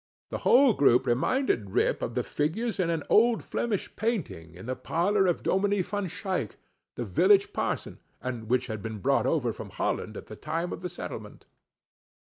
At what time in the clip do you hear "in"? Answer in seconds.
2.79-2.89, 4.55-4.65